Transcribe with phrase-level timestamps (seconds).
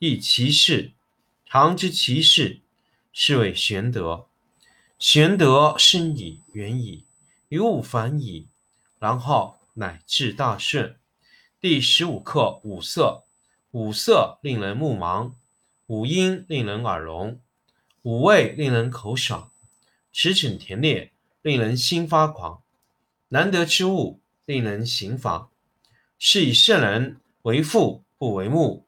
[0.00, 0.92] 亦其事，
[1.44, 2.60] 常知其事，
[3.12, 4.28] 是谓玄德。
[4.96, 7.04] 玄德深矣，远矣，
[7.48, 8.46] 于物反矣，
[9.00, 10.94] 然后乃至大顺。
[11.60, 13.24] 第十五课：五色。
[13.72, 15.32] 五色令人目盲，
[15.88, 17.40] 五音令人耳聋，
[18.02, 19.50] 五味令人口爽，
[20.12, 22.62] 驰骋甜猎令人心发狂。
[23.28, 25.50] 难得之物，令人行妨。
[26.20, 28.87] 是以圣人为父不为目。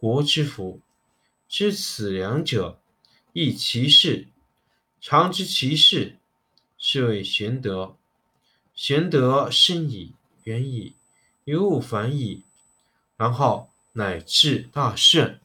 [0.00, 0.80] 国之福，
[1.48, 2.78] 知此两者，
[3.32, 4.28] 亦其事。
[5.00, 6.16] 常知其事，
[6.78, 7.96] 是谓玄德。
[8.74, 10.12] 玄德深矣，
[10.44, 10.94] 远矣，
[11.44, 12.44] 于物反矣，
[13.16, 15.40] 然后乃至大顺。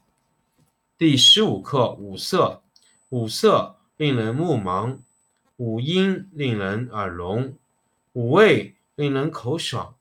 [0.96, 2.62] 第十五课：五色。
[3.08, 4.98] 五色令人目盲，
[5.56, 7.56] 五音令人耳聋，
[8.12, 9.96] 五味令人口爽，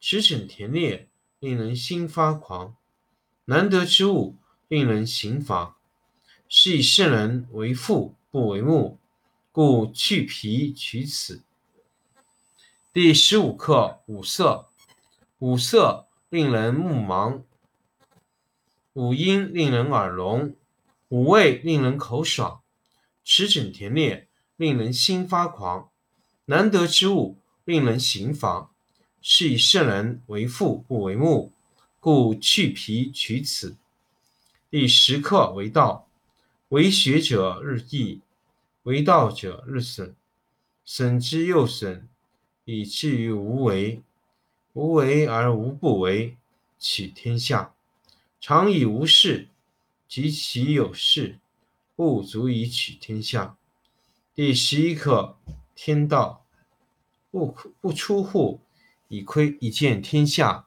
[0.00, 2.76] 驰骋甜猎令人心发狂。
[3.46, 4.36] 难得之物，
[4.68, 5.76] 令人行妨。
[6.48, 8.98] 是以圣人为父不为目，
[9.52, 11.42] 故去皮取此。
[12.92, 14.68] 第十五课：五色。
[15.40, 17.42] 五色令人目盲，
[18.94, 20.56] 五音令人耳聋，
[21.08, 22.62] 五味令人口爽，
[23.24, 25.90] 驰骋甜猎令人心发狂。
[26.46, 28.70] 难得之物，令人行妨。
[29.20, 31.52] 是以圣人为父不为目。
[32.04, 33.76] 故去皮取此。
[34.68, 36.06] 第十课为道，
[36.68, 38.20] 为学者日益，
[38.82, 40.14] 为道者日损，
[40.84, 42.06] 损之又损，
[42.66, 44.02] 以至于无为。
[44.74, 46.36] 无为而无不为，
[46.78, 47.72] 取天下
[48.38, 49.48] 常以无事，
[50.06, 51.38] 及其有事，
[51.96, 53.56] 不足以取天下。
[54.34, 55.38] 第十一课
[55.74, 56.44] 天道，
[57.30, 58.60] 不不出户，
[59.08, 60.66] 以窥以见天下。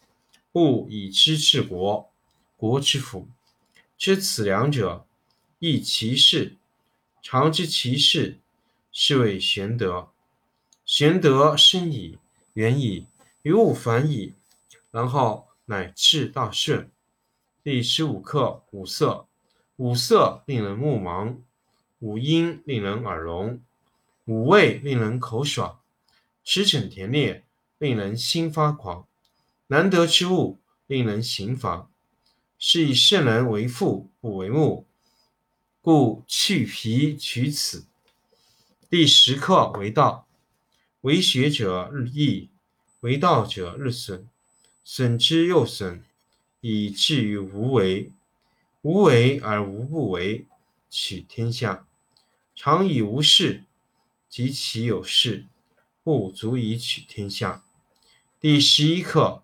[0.51, 2.11] 不以知治国，
[2.57, 3.27] 国之福。
[3.97, 5.05] 知此两者，
[5.59, 6.57] 亦其事。
[7.21, 8.39] 常知其事，
[8.91, 10.09] 是谓玄德。
[10.85, 12.17] 玄德深矣，
[12.53, 13.07] 远矣，
[13.43, 14.33] 于物反矣，
[14.89, 16.89] 然后乃至大顺。
[17.63, 19.27] 第十五课：五色。
[19.77, 21.37] 五色令人目盲，
[21.99, 23.61] 五音令人耳聋，
[24.25, 25.79] 五味令人口爽，
[26.43, 27.43] 驰骋甜猎
[27.79, 29.07] 令人心发狂。
[29.71, 31.89] 难得之物，令人行妨。
[32.59, 34.85] 是以圣人为父不为目，
[35.81, 37.85] 故去皮取此。
[38.89, 40.27] 第十课为道，
[40.99, 42.49] 为学者日益，
[42.99, 44.27] 为道者日损，
[44.83, 46.03] 损之又损，
[46.59, 48.11] 以至于无为。
[48.81, 50.47] 无为而无不为，
[50.89, 51.87] 取天下
[52.53, 53.63] 常以无事，
[54.27, 55.45] 及其有事，
[56.03, 57.63] 不足以取天下。
[58.37, 59.43] 第十一课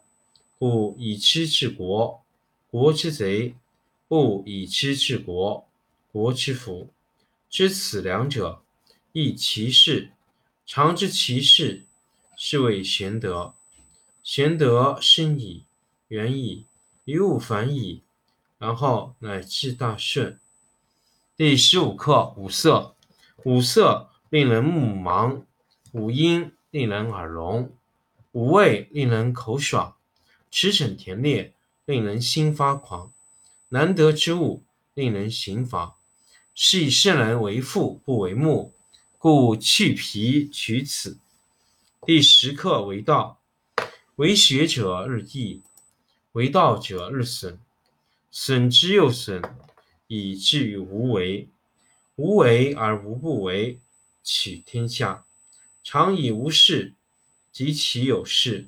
[0.61, 2.23] 故以知治国，
[2.69, 3.55] 国之贼；
[4.07, 5.67] 不以知治国，
[6.11, 6.93] 国之福。
[7.49, 8.61] 知此两者，
[9.11, 10.11] 亦其事。
[10.67, 11.85] 常知其事，
[12.37, 13.55] 是谓玄德。
[14.21, 15.63] 玄德深矣，
[16.09, 16.67] 远矣，
[17.05, 18.03] 于物反矣。
[18.59, 20.39] 然后乃至大顺。
[21.35, 22.95] 第十五课：五色。
[23.45, 25.41] 五色令人目盲，
[25.93, 27.71] 五音令人耳聋，
[28.33, 29.95] 五味令人口爽，
[30.51, 31.53] 驰骋甜猎
[31.85, 33.11] 令人心发狂。
[33.69, 34.63] 难得之物，
[34.93, 35.95] 令人行妨。
[36.53, 38.73] 是以圣人为父不为目，
[39.17, 41.17] 故去皮取此。
[42.05, 43.39] 第十课：为道，
[44.17, 45.61] 为学者日益，
[46.33, 47.57] 为道者日损。
[48.29, 49.41] 损之又损，
[50.07, 51.47] 以至于无为。
[52.17, 53.79] 无为而无不为，
[54.23, 55.25] 取天下
[55.83, 56.93] 常以无事，
[57.51, 58.67] 及其有事，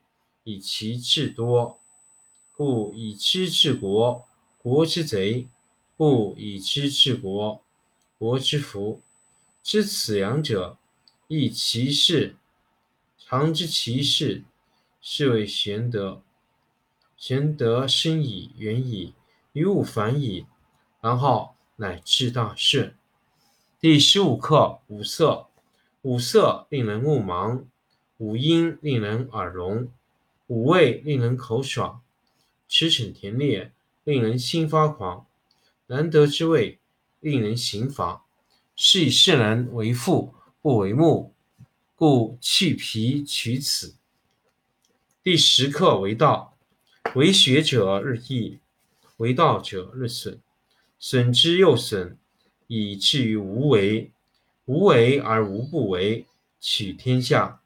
[0.43, 1.79] 以其智多。
[2.53, 4.27] 故以知治国，
[4.59, 5.47] 国之贼；
[5.97, 7.63] 不以知治国，
[8.19, 9.01] 国之福。
[9.63, 10.77] 知此两者，
[11.27, 12.35] 亦其事。
[13.17, 14.43] 常知其事，
[15.01, 16.21] 是谓玄德。
[17.17, 19.13] 玄德深矣，远矣，
[19.53, 20.45] 于物反矣，
[20.99, 22.95] 然后乃至大顺。
[23.79, 25.47] 第十五课：五色。
[26.03, 27.63] 五色令人目盲，
[28.17, 29.87] 五音令人耳聋，
[30.51, 32.01] 五味令人口爽，
[32.67, 33.71] 驰骋甜猎
[34.03, 35.25] 令人心发狂。
[35.87, 36.77] 难得之味，
[37.21, 38.23] 令人行妨。
[38.75, 41.33] 是以圣人为父不为目，
[41.95, 43.95] 故去皮取此。
[45.23, 46.57] 第十课：为道。
[47.15, 48.59] 为学者日益，
[49.15, 50.41] 为道者日损，
[50.99, 52.17] 损之又损，
[52.67, 54.11] 以至于无为。
[54.65, 56.25] 无为而无不为，
[56.59, 57.61] 取天下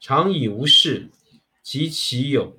[0.00, 1.10] 常以无事，
[1.72, 2.58] 及其有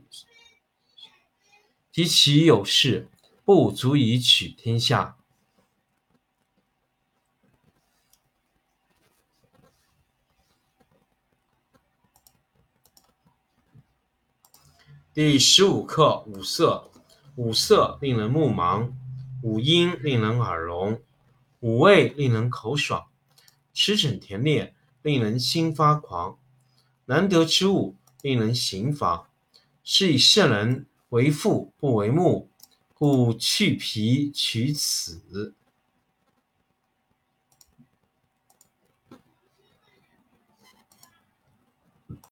[1.92, 3.10] 及其有事，
[3.44, 5.18] 不足以取天下。
[15.14, 16.90] 第十五课：五色。
[17.36, 18.94] 五色令人目盲，
[19.44, 21.02] 五音令人耳聋，
[21.60, 23.10] 五味令人口爽，
[23.74, 26.40] 驰骋甜猎令人心发狂。
[27.08, 29.28] 难得之物，令人行妨。
[29.84, 32.50] 是以圣人为父不为目，
[32.94, 35.54] 故去皮取此。